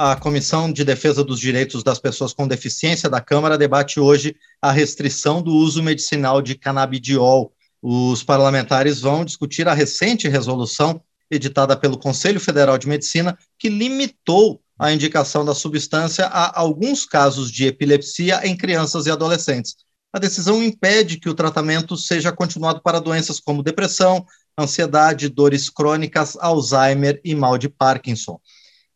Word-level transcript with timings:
A 0.00 0.14
Comissão 0.14 0.72
de 0.72 0.84
Defesa 0.84 1.24
dos 1.24 1.40
Direitos 1.40 1.82
das 1.82 1.98
Pessoas 1.98 2.32
com 2.32 2.46
Deficiência 2.46 3.10
da 3.10 3.20
Câmara 3.20 3.58
debate 3.58 3.98
hoje 3.98 4.36
a 4.62 4.70
restrição 4.70 5.42
do 5.42 5.50
uso 5.50 5.82
medicinal 5.82 6.40
de 6.40 6.54
canabidiol. 6.54 7.52
Os 7.82 8.22
parlamentares 8.22 9.00
vão 9.00 9.24
discutir 9.24 9.66
a 9.66 9.74
recente 9.74 10.28
resolução 10.28 11.02
editada 11.28 11.76
pelo 11.76 11.98
Conselho 11.98 12.38
Federal 12.38 12.78
de 12.78 12.86
Medicina 12.86 13.36
que 13.58 13.68
limitou 13.68 14.60
a 14.78 14.92
indicação 14.92 15.44
da 15.44 15.52
substância 15.52 16.26
a 16.26 16.60
alguns 16.60 17.04
casos 17.04 17.50
de 17.50 17.66
epilepsia 17.66 18.46
em 18.46 18.56
crianças 18.56 19.06
e 19.06 19.10
adolescentes. 19.10 19.74
A 20.12 20.20
decisão 20.20 20.62
impede 20.62 21.18
que 21.18 21.28
o 21.28 21.34
tratamento 21.34 21.96
seja 21.96 22.30
continuado 22.30 22.80
para 22.82 23.00
doenças 23.00 23.40
como 23.40 23.64
depressão, 23.64 24.24
ansiedade, 24.56 25.28
dores 25.28 25.68
crônicas, 25.68 26.36
Alzheimer 26.38 27.20
e 27.24 27.34
mal 27.34 27.58
de 27.58 27.68
Parkinson. 27.68 28.40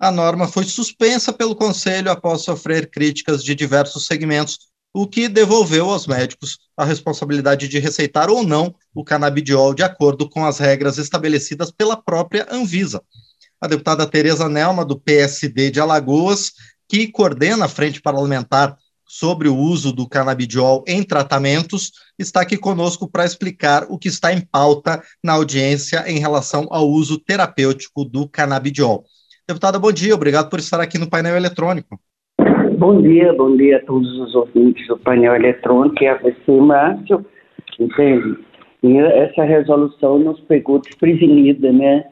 A 0.02 0.10
norma 0.10 0.48
foi 0.48 0.64
suspensa 0.64 1.32
pelo 1.32 1.54
Conselho 1.54 2.10
após 2.10 2.42
sofrer 2.42 2.90
críticas 2.90 3.44
de 3.44 3.54
diversos 3.54 4.04
segmentos, 4.04 4.58
o 4.92 5.06
que 5.06 5.28
devolveu 5.28 5.90
aos 5.90 6.08
médicos 6.08 6.58
a 6.76 6.84
responsabilidade 6.84 7.68
de 7.68 7.78
receitar 7.78 8.28
ou 8.28 8.42
não 8.42 8.74
o 8.92 9.04
canabidiol 9.04 9.72
de 9.72 9.84
acordo 9.84 10.28
com 10.28 10.44
as 10.44 10.58
regras 10.58 10.98
estabelecidas 10.98 11.70
pela 11.70 11.96
própria 11.96 12.48
Anvisa. 12.50 13.00
A 13.60 13.68
deputada 13.68 14.04
Tereza 14.04 14.48
Nelma, 14.48 14.84
do 14.84 14.98
PSD 14.98 15.70
de 15.70 15.78
Alagoas, 15.78 16.50
que 16.88 17.06
coordena 17.06 17.66
a 17.66 17.68
frente 17.68 18.02
parlamentar 18.02 18.76
sobre 19.06 19.48
o 19.48 19.56
uso 19.56 19.92
do 19.92 20.08
canabidiol 20.08 20.82
em 20.84 21.04
tratamentos, 21.04 21.92
está 22.18 22.40
aqui 22.40 22.56
conosco 22.56 23.08
para 23.08 23.24
explicar 23.24 23.86
o 23.88 23.96
que 23.96 24.08
está 24.08 24.32
em 24.32 24.40
pauta 24.40 25.00
na 25.22 25.34
audiência 25.34 26.02
em 26.10 26.18
relação 26.18 26.66
ao 26.72 26.90
uso 26.90 27.20
terapêutico 27.20 28.04
do 28.04 28.28
canabidiol. 28.28 29.06
Deputada, 29.52 29.78
bom 29.78 29.92
dia, 29.92 30.14
obrigado 30.14 30.48
por 30.48 30.58
estar 30.58 30.80
aqui 30.80 30.96
no 30.96 31.10
painel 31.10 31.36
eletrônico. 31.36 32.00
Bom 32.78 33.02
dia, 33.02 33.34
bom 33.34 33.54
dia 33.54 33.76
a 33.76 33.84
todos 33.84 34.10
os 34.18 34.34
ouvintes 34.34 34.88
do 34.88 34.96
painel 34.96 35.34
eletrônico 35.34 36.02
e 36.02 36.06
a 36.06 36.16
você, 36.16 36.52
Márcio, 36.58 37.26
entende? 37.78 38.38
E 38.82 38.96
essa 38.96 39.44
resolução 39.44 40.18
nos 40.18 40.40
pegou 40.40 40.78
desprevenida, 40.78 41.70
né? 41.70 42.02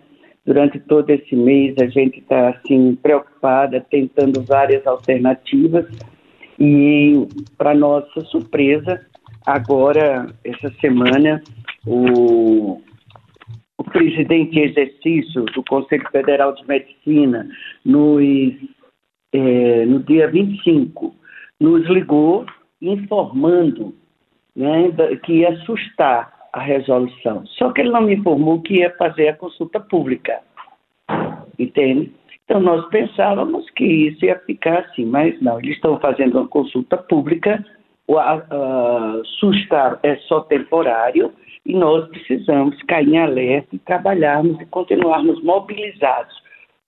Durante 0.45 0.79
todo 0.81 1.09
esse 1.09 1.35
mês 1.35 1.75
a 1.81 1.87
gente 1.87 2.19
está, 2.19 2.51
assim, 2.51 2.95
preocupada, 3.03 3.87
tentando 3.91 4.43
várias 4.43 4.87
alternativas 4.87 5.87
e, 6.59 7.27
para 7.57 7.75
nossa 7.75 8.21
surpresa, 8.27 9.01
agora, 9.47 10.27
essa 10.45 10.71
semana, 10.79 11.43
o 11.87 12.83
o 13.81 13.85
presidente 13.85 14.59
em 14.59 14.65
exercício 14.65 15.47
do 15.47 15.65
Conselho 15.65 16.07
Federal 16.13 16.53
de 16.53 16.69
Medicina, 16.69 17.49
nos, 17.83 18.23
é, 19.33 19.87
no 19.87 20.01
dia 20.01 20.29
25, 20.29 21.15
nos 21.59 21.87
ligou 21.87 22.45
informando 22.83 23.95
né, 24.55 24.93
que 25.25 25.33
ia 25.33 25.49
assustar 25.49 26.31
a 26.53 26.61
resolução. 26.61 27.47
Só 27.47 27.73
que 27.73 27.81
ele 27.81 27.91
não 27.91 28.03
me 28.03 28.17
informou 28.17 28.61
que 28.61 28.81
ia 28.81 28.95
fazer 28.99 29.29
a 29.29 29.37
consulta 29.37 29.81
pública. 29.81 30.41
Entende? 31.59 32.13
Então 32.45 32.61
nós 32.61 32.87
pensávamos 32.91 33.65
que 33.71 33.85
isso 33.85 34.27
ia 34.27 34.39
ficar 34.41 34.81
assim, 34.81 35.07
mas 35.07 35.41
não, 35.41 35.59
eles 35.59 35.77
estão 35.77 35.99
fazendo 36.01 36.39
uma 36.39 36.49
consulta 36.49 36.99
pública, 36.99 37.65
o 38.07 38.19
assustar 38.19 39.99
é 40.03 40.17
só 40.17 40.41
temporário 40.41 41.33
e 41.65 41.75
nós 41.75 42.09
precisamos 42.09 42.81
cair 42.85 43.09
em 43.09 43.19
alerta 43.19 43.75
e 43.75 43.79
trabalharmos 43.79 44.61
e 44.61 44.67
continuarmos 44.67 45.43
mobilizados, 45.43 46.35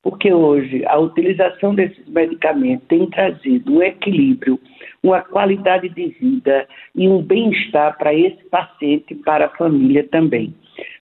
porque 0.02 0.32
hoje 0.32 0.84
a 0.86 0.98
utilização 0.98 1.74
desses 1.74 2.06
medicamentos 2.08 2.86
tem 2.88 3.06
trazido 3.06 3.74
um 3.74 3.82
equilíbrio, 3.82 4.58
uma 5.02 5.20
qualidade 5.20 5.88
de 5.88 6.08
vida 6.08 6.66
e 6.94 7.08
um 7.08 7.22
bem-estar 7.22 7.96
para 7.98 8.14
esse 8.14 8.42
paciente 8.48 9.12
e 9.12 9.16
para 9.16 9.46
a 9.46 9.56
família 9.56 10.06
também. 10.08 10.54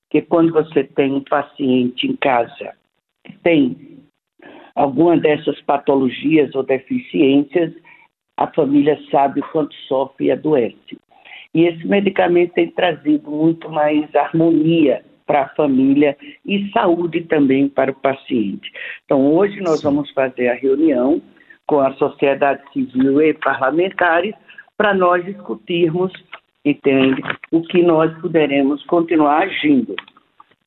Porque 0.04 0.22
quando 0.22 0.52
você 0.52 0.84
tem 0.84 1.14
um 1.14 1.24
paciente 1.24 2.06
em 2.06 2.16
casa 2.18 2.74
que 3.26 3.34
tem 3.40 3.78
alguma 4.76 5.18
dessas 5.18 5.60
patologias 5.62 6.54
ou 6.54 6.64
deficiências, 6.64 7.74
a 8.38 8.48
família 8.48 9.00
sabe 9.10 9.40
o 9.40 9.52
quanto 9.52 9.74
sofre 9.88 10.26
e 10.26 10.32
adoece. 10.32 10.98
E 11.54 11.66
esse 11.66 11.86
medicamento 11.86 12.54
tem 12.54 12.70
trazido 12.72 13.30
muito 13.30 13.70
mais 13.70 14.14
harmonia 14.16 15.04
para 15.26 15.44
a 15.44 15.50
família 15.50 16.18
e 16.46 16.70
saúde 16.72 17.22
também 17.22 17.68
para 17.68 17.92
o 17.92 17.96
paciente. 17.96 18.72
Então, 19.06 19.34
hoje 19.34 19.62
nós 19.62 19.82
vamos 19.82 20.10
fazer 20.12 20.50
a 20.50 20.56
reunião 20.56 21.22
com 21.68 21.80
a 21.80 21.94
sociedade 21.94 22.62
civil 22.74 23.22
e 23.22 23.34
parlamentares 23.34 24.34
para 24.78 24.94
nós 24.94 25.24
discutirmos, 25.24 26.12
entende, 26.66 27.22
o 27.52 27.62
que 27.62 27.82
nós 27.82 28.12
poderemos 28.20 28.84
continuar 28.86 29.44
agindo. 29.44 29.96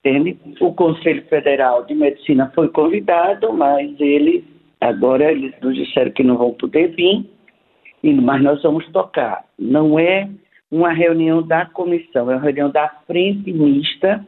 Entende? 0.01 0.39
O 0.61 0.73
Conselho 0.73 1.25
Federal 1.29 1.85
de 1.85 1.95
Medicina 1.95 2.51
foi 2.55 2.69
convidado, 2.69 3.53
mas 3.53 3.91
eles 3.99 4.45
agora 4.81 5.33
eles 5.33 5.55
nos 5.63 5.75
disseram 5.75 6.11
que 6.11 6.23
não 6.23 6.37
vão 6.37 6.53
poder 6.53 6.89
vir, 6.95 7.29
mas 8.03 8.43
nós 8.43 8.63
vamos 8.63 8.87
tocar. 8.93 9.45
Não 9.59 9.99
é 9.99 10.29
uma 10.75 10.93
reunião 10.93 11.41
da 11.41 11.67
comissão, 11.67 12.29
é 12.29 12.35
uma 12.35 12.43
reunião 12.43 12.69
da 12.69 12.89
frente 13.07 13.53
mista 13.53 14.27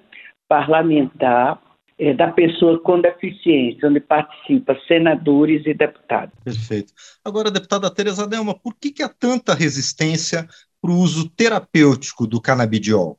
parlamentar 0.49 1.61
é, 1.99 2.15
da 2.15 2.31
pessoa 2.31 2.79
com 2.79 3.01
deficiência, 3.01 3.89
onde 3.89 3.99
participa 3.99 4.79
senadores 4.87 5.67
e 5.67 5.75
deputados. 5.75 6.33
Perfeito. 6.45 6.93
Agora, 7.25 7.51
deputada 7.51 7.93
Teresa 7.93 8.29
Delma, 8.29 8.55
por 8.55 8.77
que, 8.81 8.93
que 8.93 9.03
há 9.03 9.09
tanta 9.09 9.55
resistência 9.55 10.47
para 10.81 10.91
o 10.93 10.99
uso 10.99 11.29
terapêutico 11.31 12.29
do 12.29 12.41
canabidiol? 12.41 13.19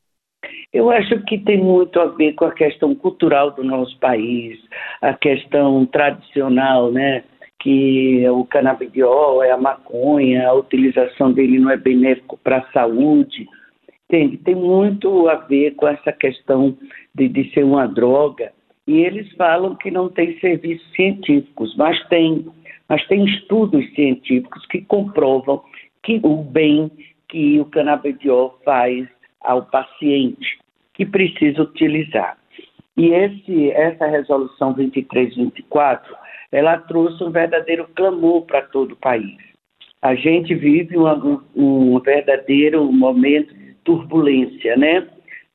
Eu 0.71 0.89
acho 0.89 1.21
que 1.25 1.37
tem 1.37 1.61
muito 1.61 1.99
a 1.99 2.05
ver 2.05 2.33
com 2.33 2.45
a 2.45 2.53
questão 2.53 2.95
cultural 2.95 3.51
do 3.51 3.63
nosso 3.63 3.97
país, 3.99 4.57
a 5.01 5.13
questão 5.13 5.85
tradicional, 5.85 6.91
né? 6.91 7.25
Que 7.59 8.27
o 8.29 8.45
canabidiol 8.45 9.43
é 9.43 9.51
a 9.51 9.57
maconha, 9.57 10.47
a 10.47 10.53
utilização 10.53 11.31
dele 11.31 11.59
não 11.59 11.71
é 11.71 11.77
benéfico 11.77 12.37
para 12.43 12.59
a 12.59 12.71
saúde. 12.71 13.47
Entende? 14.05 14.37
Tem 14.37 14.55
muito 14.55 15.27
a 15.27 15.35
ver 15.35 15.75
com 15.75 15.87
essa 15.87 16.11
questão 16.11 16.77
de, 17.13 17.27
de 17.27 17.51
ser 17.53 17.63
uma 17.63 17.87
droga. 17.87 18.53
E 18.85 18.99
eles 19.01 19.29
falam 19.33 19.75
que 19.75 19.91
não 19.91 20.07
tem 20.09 20.39
serviços 20.39 20.89
científicos, 20.95 21.75
mas 21.75 22.01
tem, 22.07 22.45
mas 22.87 23.05
tem 23.07 23.25
estudos 23.25 23.85
científicos 23.93 24.65
que 24.67 24.81
comprovam 24.81 25.61
que 26.03 26.21
o 26.23 26.37
bem 26.37 26.89
que 27.27 27.59
o 27.59 27.65
canabidiol 27.65 28.57
faz 28.63 29.07
ao 29.41 29.65
paciente 29.65 30.57
que 30.93 31.05
precisa 31.05 31.61
utilizar. 31.61 32.37
E 32.95 33.09
esse, 33.09 33.71
essa 33.71 34.07
resolução 34.07 34.73
2324 34.73 36.15
ela 36.51 36.77
trouxe 36.77 37.23
um 37.23 37.31
verdadeiro 37.31 37.87
clamor 37.95 38.45
para 38.45 38.61
todo 38.61 38.93
o 38.93 38.97
país. 38.97 39.37
A 40.01 40.15
gente 40.15 40.53
vive 40.53 40.97
um, 40.97 41.41
um 41.55 41.99
verdadeiro 41.99 42.91
momento 42.91 43.53
de 43.53 43.73
turbulência, 43.83 44.75
né? 44.77 45.07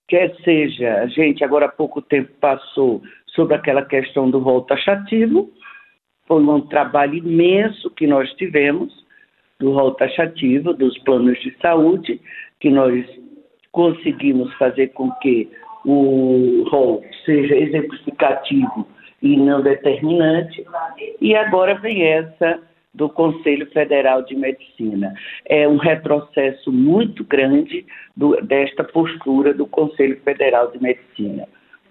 Quer 0.08 0.34
seja, 0.44 1.00
a 1.00 1.06
gente 1.06 1.42
agora 1.44 1.66
há 1.66 1.70
pouco 1.70 2.03
tempo 2.03 2.30
passou 2.41 3.03
sobre 3.28 3.54
aquela 3.54 3.84
questão 3.84 4.30
do 4.30 4.38
rol 4.38 4.62
taxativo, 4.62 5.50
foi 6.26 6.42
um 6.42 6.60
trabalho 6.62 7.14
imenso 7.14 7.91
que 7.91 8.06
nós 8.06 8.30
tivemos 8.34 8.92
do 9.59 9.72
rol 9.72 9.92
taxativo, 9.94 10.74
dos 10.74 10.98
planos 10.98 11.38
de 11.41 11.56
saúde, 11.59 12.20
que 12.60 12.69
nós 12.69 13.04
conseguimos 13.70 14.53
fazer 14.54 14.88
com 14.88 15.10
que 15.12 15.48
o 15.84 16.64
rol 16.69 17.03
seja 17.24 17.56
exemplificativo 17.56 18.86
e 19.22 19.37
não 19.37 19.62
determinante. 19.62 20.65
E 21.21 21.34
agora 21.34 21.75
vem 21.77 22.03
essa 22.03 22.60
do 22.94 23.09
Conselho 23.09 23.66
Federal 23.71 24.22
de 24.22 24.36
Medicina. 24.36 25.15
É 25.47 25.66
um 25.66 25.77
retrocesso 25.77 26.71
muito 26.71 27.24
grande 27.24 27.86
do, 28.16 28.36
desta 28.42 28.84
postura 28.84 29.54
do 29.54 29.66
Conselho 29.66 30.21
Federal 30.22 30.71
de 30.71 30.83
Medicina. 30.83 31.48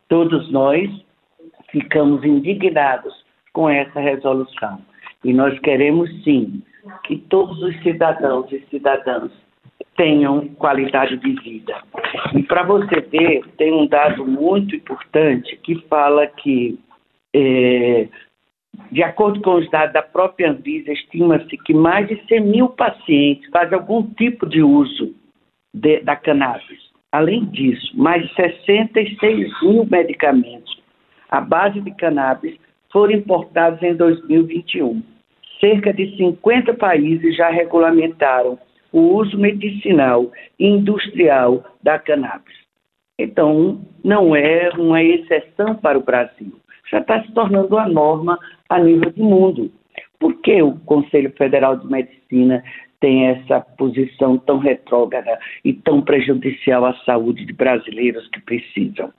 Todos 0.07 0.51
nós 0.51 0.89
ficamos 1.71 2.23
indignados 2.23 3.13
com 3.53 3.69
essa 3.69 3.99
resolução. 3.99 4.79
E 5.23 5.33
nós 5.33 5.57
queremos 5.59 6.09
sim 6.23 6.61
que 7.05 7.17
todos 7.17 7.61
os 7.61 7.81
cidadãos 7.81 8.51
e 8.51 8.59
cidadãs 8.69 9.31
tenham 9.95 10.47
qualidade 10.55 11.17
de 11.17 11.33
vida. 11.41 11.75
E 12.35 12.43
para 12.43 12.63
você 12.63 13.01
ver, 13.01 13.43
tem 13.57 13.73
um 13.73 13.87
dado 13.87 14.25
muito 14.25 14.75
importante 14.75 15.57
que 15.63 15.75
fala 15.87 16.27
que 16.27 16.79
é, 17.33 18.07
de 18.91 19.03
acordo 19.03 19.41
com 19.41 19.55
os 19.55 19.69
dados 19.69 19.93
da 19.93 20.01
própria 20.01 20.51
Anvisa, 20.51 20.91
estima-se 20.91 21.57
que 21.57 21.73
mais 21.73 22.07
de 22.07 22.21
100 22.27 22.41
mil 22.41 22.69
pacientes 22.69 23.49
fazem 23.49 23.77
algum 23.77 24.03
tipo 24.13 24.45
de 24.45 24.61
uso 24.61 25.13
de, 25.73 26.01
da 26.01 26.15
cannabis. 26.15 26.91
Além 27.11 27.45
disso, 27.45 27.91
mais 27.95 28.27
de 28.27 28.33
66 28.35 29.61
mil 29.61 29.85
medicamentos 29.89 30.81
à 31.29 31.39
base 31.41 31.79
de 31.81 31.91
cannabis 31.91 32.57
foram 32.91 33.13
importados 33.13 33.81
em 33.81 33.95
2021. 33.95 35.01
cerca 35.59 35.93
de 35.93 36.17
50 36.17 36.73
países 36.73 37.35
já 37.35 37.49
regulamentaram 37.49 38.57
o 38.91 38.99
uso 39.15 39.37
medicinal 39.37 40.31
e 40.59 40.67
industrial 40.67 41.63
da 41.83 41.99
cannabis. 41.99 42.55
Então, 43.17 43.79
não 44.03 44.35
é 44.35 44.69
uma 44.71 45.03
exceção 45.03 45.75
para 45.75 45.97
o 45.97 46.03
Brasil. 46.03 46.51
Já 46.91 46.99
está 46.99 47.23
se 47.23 47.31
tornando 47.31 47.75
uma 47.75 47.87
norma 47.87 48.39
a 48.69 48.79
nível 48.79 49.11
do 49.11 49.23
mundo. 49.23 49.71
Por 50.19 50.35
que 50.41 50.61
o 50.61 50.75
Conselho 50.79 51.33
Federal 51.37 51.77
de 51.77 51.87
Medicina 51.87 52.63
tem 52.99 53.27
essa 53.27 53.59
posição 53.59 54.37
tão 54.37 54.59
retrógrada 54.59 55.39
e 55.65 55.73
tão 55.73 56.01
prejudicial 56.01 56.85
à 56.85 56.93
saúde 57.03 57.45
de 57.45 57.53
brasileiros 57.53 58.27
que 58.29 58.39
precisam? 58.41 59.11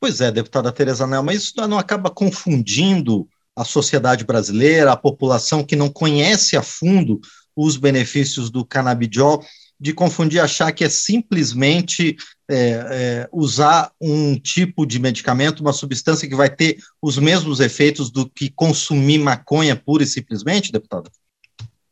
Pois 0.00 0.20
é, 0.20 0.30
deputada 0.30 0.72
Tereza 0.72 1.06
Nelma, 1.06 1.32
isso 1.32 1.54
não 1.68 1.78
acaba 1.78 2.10
confundindo 2.10 3.26
a 3.56 3.64
sociedade 3.64 4.24
brasileira, 4.24 4.92
a 4.92 4.96
população 4.96 5.64
que 5.64 5.76
não 5.76 5.88
conhece 5.88 6.56
a 6.56 6.62
fundo 6.62 7.20
os 7.56 7.76
benefícios 7.76 8.50
do 8.50 8.64
canabidiol, 8.64 9.40
de 9.80 9.92
confundir, 9.92 10.40
achar 10.40 10.72
que 10.72 10.84
é 10.84 10.88
simplesmente 10.88 12.16
é, 12.50 12.54
é, 12.56 13.28
usar 13.32 13.90
um 14.00 14.36
tipo 14.36 14.86
de 14.86 15.00
medicamento, 15.00 15.60
uma 15.60 15.72
substância 15.72 16.28
que 16.28 16.34
vai 16.34 16.48
ter 16.48 16.76
os 17.02 17.18
mesmos 17.18 17.60
efeitos 17.60 18.10
do 18.10 18.28
que 18.28 18.50
consumir 18.54 19.18
maconha 19.18 19.76
pura 19.76 20.02
e 20.02 20.06
simplesmente, 20.06 20.72
deputada? 20.72 21.10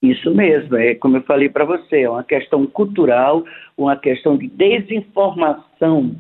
Isso 0.03 0.35
mesmo, 0.35 0.77
é 0.77 0.95
como 0.97 1.17
eu 1.17 1.23
falei 1.23 1.49
para 1.49 1.65
você, 1.65 2.03
é 2.03 2.11
uma 2.11 2.25
questão 2.25 2.67
cultural, 2.67 3.45
uma 3.77 3.97
questão 3.97 4.37
de 4.37 4.49
desinformação 4.49 6.17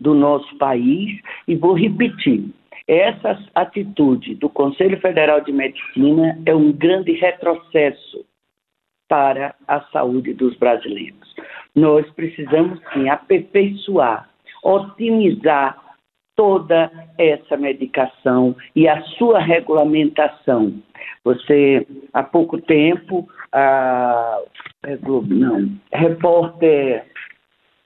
do 0.00 0.14
nosso 0.14 0.56
país, 0.56 1.20
e 1.46 1.54
vou 1.54 1.74
repetir, 1.74 2.44
essa 2.86 3.38
atitude 3.54 4.34
do 4.36 4.48
Conselho 4.48 4.98
Federal 4.98 5.42
de 5.42 5.52
Medicina 5.52 6.38
é 6.46 6.54
um 6.54 6.72
grande 6.72 7.12
retrocesso 7.12 8.24
para 9.08 9.54
a 9.66 9.80
saúde 9.92 10.34
dos 10.34 10.56
brasileiros. 10.56 11.34
Nós 11.74 12.08
precisamos 12.10 12.78
sim 12.92 13.08
aperfeiçoar, 13.08 14.28
otimizar 14.62 15.76
toda 16.36 16.90
essa 17.18 17.56
medicação 17.56 18.54
e 18.76 18.86
a 18.86 19.02
sua 19.18 19.40
regulamentação. 19.40 20.74
Você, 21.24 21.86
há 22.12 22.22
pouco 22.22 22.60
tempo, 22.60 23.28
a, 23.52 24.40
é 24.84 24.96
Globo, 24.96 25.34
não, 25.34 25.68
repórter, 25.92 27.04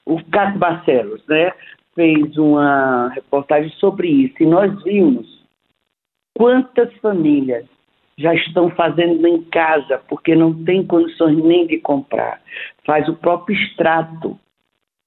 o 0.05 0.23
Cássio 0.31 0.59
Barcelos, 0.59 1.27
né, 1.27 1.53
fez 1.95 2.37
uma 2.37 3.09
reportagem 3.09 3.71
sobre 3.79 4.09
isso 4.09 4.35
e 4.41 4.47
nós 4.47 4.83
vimos 4.83 5.43
quantas 6.37 6.93
famílias 6.97 7.67
já 8.19 8.35
estão 8.35 8.70
fazendo 8.70 9.26
em 9.26 9.43
casa 9.44 10.00
porque 10.09 10.35
não 10.35 10.64
tem 10.64 10.87
condições 10.87 11.37
nem 11.43 11.67
de 11.67 11.79
comprar. 11.79 12.41
Faz 12.85 13.09
o 13.09 13.17
próprio 13.17 13.56
extrato 13.56 14.38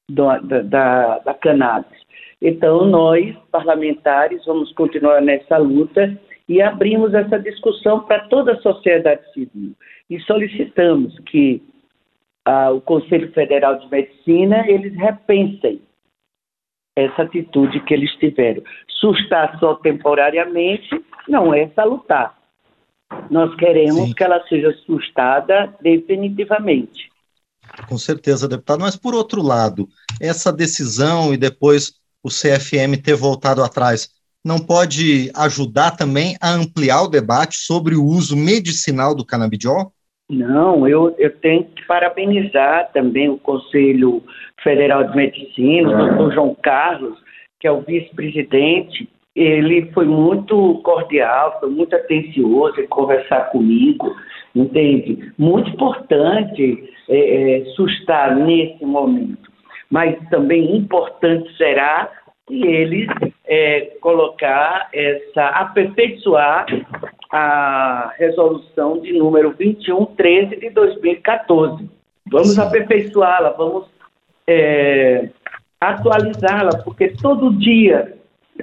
do, 0.10 0.40
da, 0.42 0.62
da, 0.62 1.20
da 1.20 1.34
cannabis. 1.34 2.00
Então, 2.42 2.86
nós, 2.86 3.36
parlamentares, 3.52 4.44
vamos 4.46 4.72
continuar 4.74 5.22
nessa 5.22 5.58
luta 5.58 6.20
e 6.48 6.62
abrimos 6.62 7.14
essa 7.14 7.40
discussão 7.40 8.02
para 8.02 8.28
toda 8.28 8.54
a 8.54 8.62
sociedade 8.62 9.22
civil. 9.34 9.74
E 10.10 10.20
solicitamos 10.22 11.18
que 11.26 11.64
ah, 12.46 12.72
o 12.72 12.82
Conselho 12.82 13.32
Federal 13.32 13.80
de 13.80 13.90
Medicina, 13.90 14.64
eles 14.68 14.96
repensem 14.96 15.82
essa 16.96 17.24
atitude 17.24 17.80
que 17.82 17.94
eles 17.94 18.12
tiveram. 18.18 18.62
Sustar 18.88 19.58
só 19.60 19.76
temporariamente 19.76 20.90
não 21.28 21.54
é 21.54 21.68
salutar. 21.70 22.38
Nós 23.30 23.56
queremos 23.56 24.08
Sim. 24.08 24.14
que 24.14 24.24
ela 24.24 24.44
seja 24.48 24.72
sustada 24.86 25.74
definitivamente. 25.82 27.10
Com 27.88 27.98
certeza, 27.98 28.48
deputado. 28.48 28.82
Mas, 28.82 28.96
por 28.96 29.14
outro 29.14 29.42
lado, 29.42 29.88
essa 30.22 30.52
decisão 30.52 31.34
e 31.34 31.38
depois 31.38 31.94
o 32.24 32.30
CFM 32.30 33.02
ter 33.04 33.16
voltado 33.16 33.64
atrás, 33.64 34.10
não 34.44 34.60
pode 34.60 35.32
ajudar 35.36 35.92
também 35.92 36.36
a 36.42 36.52
ampliar 36.52 37.04
o 37.04 37.08
debate 37.08 37.58
sobre 37.58 37.96
o 37.96 38.04
uso 38.04 38.36
medicinal 38.36 39.16
do 39.16 39.26
canabidiol? 39.26 39.92
Não, 40.30 40.88
eu, 40.88 41.16
eu 41.18 41.36
tenho 41.38 41.64
que 41.66 41.86
parabenizar 41.86 42.92
também 42.92 43.30
o 43.30 43.38
Conselho 43.38 44.24
Federal 44.64 45.08
de 45.08 45.16
Medicina, 45.16 45.90
o 45.90 45.98
doutor 45.98 46.34
João 46.34 46.56
Carlos, 46.56 47.18
que 47.60 47.68
é 47.68 47.72
o 47.72 47.82
vice-presidente, 47.82 49.08
ele 49.36 49.92
foi 49.92 50.06
muito 50.06 50.76
cordial, 50.84 51.60
foi 51.60 51.70
muito 51.70 51.96
atencioso 51.96 52.80
em 52.80 52.88
conversar 52.88 53.50
comigo, 53.52 54.16
entende? 54.56 55.34
Muito 55.38 55.70
importante 55.72 56.90
é, 57.10 57.60
é, 57.60 57.66
sustar 57.76 58.36
nesse 58.36 58.86
momento, 58.86 59.52
mas 59.92 60.18
também 60.30 60.78
importante 60.78 61.56
será 61.58 62.10
que 62.48 62.66
ele 62.66 63.08
é, 63.46 63.82
colocar 64.02 64.88
essa, 64.94 65.48
aperfeiçoar 65.48 66.66
a 67.32 68.14
resolução 68.18 69.02
de 69.02 69.12
número 69.14 69.54
2113 69.58 70.56
de 70.58 70.70
2014. 70.70 71.90
Vamos 72.32 72.58
aperfeiçoá-la, 72.58 73.50
vamos 73.50 73.88
é, 74.48 75.30
atualizá-la, 75.82 76.82
porque 76.84 77.10
todo 77.10 77.58
dia 77.58 78.16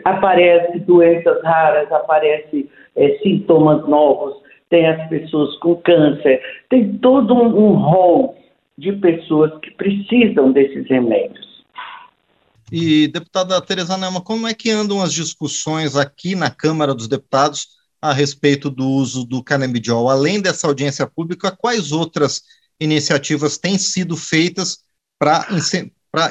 aparece 0.04 0.78
doenças 0.80 1.42
raras, 1.42 1.90
aparece 1.92 2.68
é, 2.96 3.18
sintomas 3.22 3.86
novos, 3.88 4.34
tem 4.68 4.86
as 4.86 5.08
pessoas 5.08 5.56
com 5.58 5.76
câncer, 5.76 6.40
tem 6.70 6.96
todo 6.98 7.34
um, 7.34 7.74
rol 7.74 8.36
de 8.78 8.92
pessoas 8.92 9.52
que 9.60 9.70
precisam 9.72 10.50
desses 10.52 10.88
remédios. 10.88 11.52
E, 12.70 13.06
deputada 13.08 13.60
Teresa 13.60 13.98
Nelma, 13.98 14.22
como 14.22 14.48
é 14.48 14.54
que 14.54 14.70
andam 14.70 15.02
as 15.02 15.12
discussões 15.12 15.94
aqui 15.94 16.34
na 16.34 16.50
Câmara 16.50 16.94
dos 16.94 17.06
Deputados 17.06 17.68
a 18.00 18.14
respeito 18.14 18.70
do 18.70 18.88
uso 18.88 19.26
do 19.26 19.44
canabidiol? 19.44 20.08
Além 20.08 20.40
dessa 20.40 20.66
audiência 20.66 21.06
pública, 21.06 21.54
quais 21.54 21.92
outras 21.92 22.40
iniciativas 22.80 23.58
têm 23.58 23.76
sido 23.76 24.16
feitas 24.16 24.78
para 25.18 25.46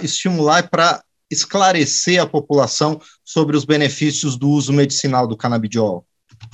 estimular 0.02 0.60
e 0.62 0.68
para 0.68 1.04
esclarecer 1.32 2.22
a 2.22 2.28
população 2.28 3.00
sobre 3.24 3.56
os 3.56 3.66
benefícios 3.66 4.38
do 4.38 4.50
uso 4.50 4.74
medicinal 4.74 5.28
do 5.28 5.38
canabidiol? 5.38 6.04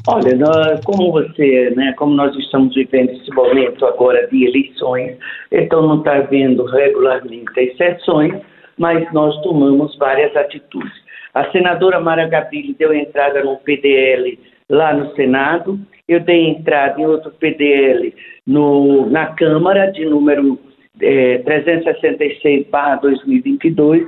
Olha, 0.08 0.38
como 0.86 1.12
você, 1.12 1.74
né, 1.76 1.94
como 1.98 2.14
nós 2.14 2.36
estamos 2.36 2.76
vivendo 2.76 3.10
esse 3.12 3.32
momento 3.32 3.86
agora 3.86 4.28
de 4.28 4.46
eleições, 4.46 5.18
então 5.52 5.82
não 5.82 5.98
está 6.00 6.18
havendo 6.18 6.66
regularmente 6.66 7.52
exceções, 7.58 8.34
mas 8.78 9.12
nós 9.12 9.36
tomamos 9.42 9.98
várias 9.98 10.36
atitudes. 10.36 10.94
A 11.34 11.50
senadora 11.52 12.00
Mara 12.00 12.28
Gabrilli 12.28 12.76
deu 12.78 12.94
entrada 12.94 13.44
no 13.44 13.58
PDL 13.58 14.40
lá 14.70 14.94
no 14.94 15.16
Senado, 15.16 15.80
eu 16.08 16.20
dei 16.22 16.50
entrada 16.50 17.02
em 17.02 17.06
outro 17.06 17.32
PDL 17.32 18.14
no, 18.46 19.10
na 19.10 19.28
Câmara, 19.28 19.92
de 19.92 20.06
número 20.06 20.60
é, 21.02 21.40
366-2022, 21.40 24.08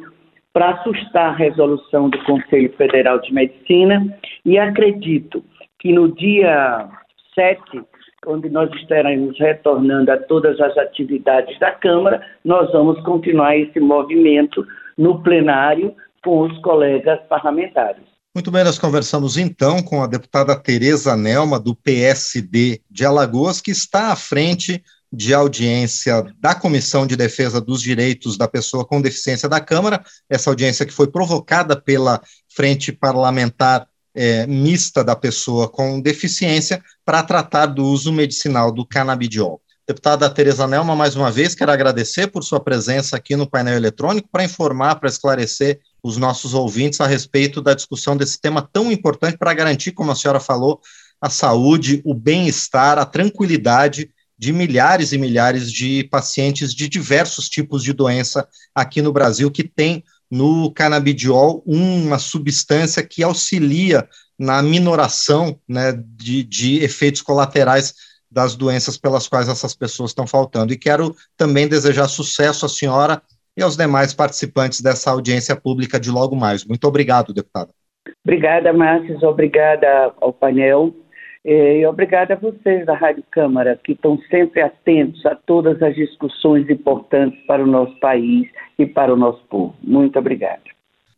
para 0.54 0.72
assustar 0.72 1.34
a 1.34 1.36
resolução 1.36 2.10
do 2.10 2.24
Conselho 2.24 2.74
Federal 2.76 3.20
de 3.20 3.34
Medicina, 3.34 4.18
e 4.46 4.58
acredito 4.58 5.44
que 5.80 5.94
no 5.94 6.14
dia 6.14 6.90
7 7.36 7.84
onde 8.28 8.50
nós 8.50 8.70
estaremos 8.74 9.38
retornando 9.40 10.12
a 10.12 10.18
todas 10.18 10.60
as 10.60 10.78
atividades 10.78 11.58
da 11.60 11.72
Câmara, 11.72 12.22
nós 12.44 12.72
vamos 12.72 13.02
continuar 13.04 13.58
esse 13.58 13.80
movimento 13.80 14.66
no 14.98 15.24
plenário 15.24 15.96
com 16.24 16.42
os 16.42 16.58
colegas 16.62 17.20
parlamentares. 17.30 18.04
Muito 18.36 18.52
bem, 18.52 18.64
nós 18.64 18.78
conversamos 18.78 19.38
então 19.38 19.82
com 19.82 20.04
a 20.04 20.08
deputada 20.08 20.56
Tereza 20.56 21.16
Nelma, 21.16 21.60
do 21.60 21.76
PSD 21.76 22.82
de 22.90 23.06
Alagoas, 23.06 23.60
que 23.62 23.72
está 23.72 24.12
à 24.12 24.16
frente 24.16 24.84
de 25.12 25.34
audiência 25.34 26.24
da 26.40 26.54
Comissão 26.54 27.08
de 27.08 27.16
Defesa 27.16 27.60
dos 27.60 27.82
Direitos 27.82 28.38
da 28.38 28.48
Pessoa 28.48 28.86
com 28.86 29.02
Deficiência 29.02 29.50
da 29.50 29.60
Câmara, 29.60 30.04
essa 30.30 30.50
audiência 30.50 30.86
que 30.86 30.94
foi 30.94 31.08
provocada 31.08 31.80
pela 31.80 32.22
Frente 32.48 32.92
Parlamentar 32.92 33.88
é, 34.14 34.46
mista 34.48 35.04
da 35.04 35.16
pessoa 35.16 35.70
com 35.70 36.00
deficiência 36.02 36.84
para 37.06 37.24
tratar 37.24 37.68
do 37.68 37.86
uso 37.86 38.12
medicinal 38.12 38.72
do 38.72 38.86
canabidiol. 38.86 39.62
Deputada 39.88 40.30
Tereza 40.30 40.68
Nelma, 40.68 40.96
mais 40.96 41.16
uma 41.16 41.32
vez, 41.32 41.56
quero 41.56 41.72
agradecer 41.72 42.28
por 42.28 42.44
sua 42.44 42.60
presença 42.60 43.18
aqui 43.18 43.36
no 43.36 43.50
painel 43.50 43.76
eletrônico 43.76 44.30
para 44.32 44.44
informar, 44.44 44.96
para 44.96 45.10
esclarecer 45.10 45.80
os 46.04 46.16
nossos 46.16 46.54
ouvintes 46.54 47.02
a 47.02 47.08
respeito 47.08 47.60
da 47.60 47.74
discussão 47.74 48.16
desse 48.16 48.40
tema 48.40 48.62
tão 48.62 48.92
importante 48.92 49.38
para 49.38 49.54
garantir, 49.54 49.92
como 49.92 50.12
a 50.12 50.16
senhora 50.16 50.40
falou, 50.40 50.80
a 51.20 51.30
saúde, 51.30 52.02
o 52.06 52.14
bem-estar, 52.14 53.00
a 53.00 53.06
tranquilidade 53.06 54.12
de 54.40 54.54
milhares 54.54 55.12
e 55.12 55.18
milhares 55.18 55.70
de 55.70 56.06
pacientes 56.06 56.74
de 56.74 56.88
diversos 56.88 57.50
tipos 57.50 57.84
de 57.84 57.92
doença 57.92 58.48
aqui 58.74 59.02
no 59.02 59.12
Brasil 59.12 59.52
que 59.52 59.66
têm 59.66 60.02
no 60.32 60.72
canabidiol 60.72 61.62
uma 61.66 62.18
substância 62.18 63.06
que 63.06 63.22
auxilia 63.22 64.08
na 64.40 64.64
minoração 64.64 65.60
né, 65.68 65.92
de, 66.16 66.44
de 66.44 66.82
efeitos 66.82 67.22
colaterais 67.22 67.94
das 68.32 68.56
doenças 68.56 68.96
pelas 68.96 69.28
quais 69.28 69.50
essas 69.50 69.76
pessoas 69.76 70.12
estão 70.12 70.26
faltando. 70.26 70.72
E 70.72 70.78
quero 70.78 71.14
também 71.36 71.68
desejar 71.68 72.08
sucesso 72.08 72.66
à 72.66 72.70
senhora 72.70 73.22
e 73.58 73.62
aos 73.62 73.76
demais 73.76 74.14
participantes 74.14 74.80
dessa 74.80 75.12
audiência 75.12 75.54
pública 75.54 76.00
de 76.00 76.10
logo 76.10 76.36
mais. 76.36 76.64
Muito 76.64 76.86
obrigado, 76.86 77.34
deputada. 77.34 77.72
Obrigada, 78.24 78.72
Márcio, 78.72 79.22
obrigada 79.24 80.14
ao 80.22 80.32
painel 80.32 80.96
e 81.52 81.86
obrigada 81.88 82.36
a 82.36 82.38
vocês 82.38 82.86
da 82.86 82.94
Rádio 82.94 83.24
Câmara, 83.32 83.80
que 83.84 83.94
estão 83.94 84.20
sempre 84.30 84.62
atentos 84.62 85.26
a 85.26 85.34
todas 85.34 85.82
as 85.82 85.96
discussões 85.96 86.70
importantes 86.70 87.40
para 87.48 87.64
o 87.64 87.66
nosso 87.66 88.00
país 88.00 88.48
e 88.78 88.86
para 88.86 89.12
o 89.12 89.18
nosso 89.18 89.44
povo. 89.50 89.76
Muito 89.82 90.20
obrigada. 90.20 90.62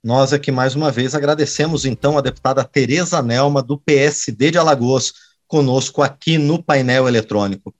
Nós 0.01 0.31
aqui 0.31 0.49
mais 0.49 0.73
uma 0.73 0.89
vez 0.89 1.13
agradecemos 1.13 1.85
então 1.85 2.17
a 2.17 2.21
deputada 2.21 2.63
Tereza 2.63 3.21
Nelma, 3.21 3.61
do 3.61 3.77
PSD 3.77 4.51
de 4.51 4.57
Alagoas, 4.57 5.11
conosco 5.45 6.01
aqui 6.01 6.37
no 6.37 6.63
painel 6.63 7.09
eletrônico. 7.09 7.73